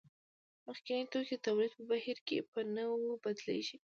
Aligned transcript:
مخکیني 0.67 1.05
توکي 1.11 1.35
د 1.39 1.43
تولید 1.45 1.71
په 1.77 1.83
بهیر 1.91 2.17
کې 2.27 2.47
په 2.51 2.59
نویو 2.75 3.21
بدلېږي 3.23 3.77